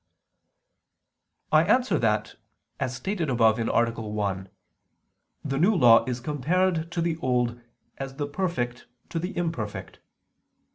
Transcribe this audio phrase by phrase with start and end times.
[1.51, 2.33] I answer that,
[2.79, 3.65] As stated above (A.
[4.01, 4.49] 1),
[5.45, 7.61] the New Law is compared to the Old
[7.99, 9.99] as the perfect to the imperfect.